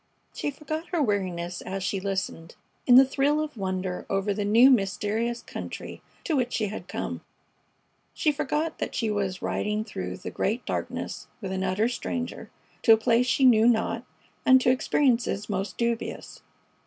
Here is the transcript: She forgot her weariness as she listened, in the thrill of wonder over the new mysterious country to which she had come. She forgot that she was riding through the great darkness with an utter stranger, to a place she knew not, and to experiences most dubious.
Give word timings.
She 0.33 0.49
forgot 0.49 0.87
her 0.87 0.99
weariness 0.99 1.61
as 1.61 1.83
she 1.83 1.99
listened, 1.99 2.55
in 2.87 2.95
the 2.95 3.05
thrill 3.05 3.39
of 3.39 3.55
wonder 3.55 4.07
over 4.09 4.33
the 4.33 4.43
new 4.43 4.71
mysterious 4.71 5.43
country 5.43 6.01
to 6.23 6.35
which 6.35 6.53
she 6.53 6.69
had 6.69 6.87
come. 6.87 7.21
She 8.15 8.31
forgot 8.31 8.79
that 8.79 8.95
she 8.95 9.11
was 9.11 9.43
riding 9.43 9.83
through 9.85 10.17
the 10.17 10.31
great 10.31 10.65
darkness 10.65 11.27
with 11.39 11.51
an 11.51 11.63
utter 11.63 11.87
stranger, 11.87 12.49
to 12.81 12.93
a 12.93 12.97
place 12.97 13.27
she 13.27 13.45
knew 13.45 13.67
not, 13.67 14.03
and 14.43 14.59
to 14.61 14.71
experiences 14.71 15.49
most 15.51 15.77
dubious. 15.77 16.41